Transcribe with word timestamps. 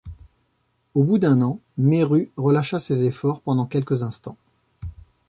Au 0.95 1.03
bout 1.03 1.19
d'un 1.19 1.43
an, 1.43 1.59
Meru 1.77 2.31
relâcha 2.35 2.79
ses 2.79 3.03
efforts 3.03 3.39
pendant 3.39 3.67
quelques 3.67 4.01
instants. 4.01 4.35